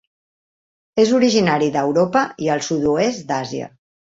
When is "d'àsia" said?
3.33-3.71